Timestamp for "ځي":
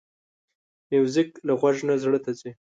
2.39-2.51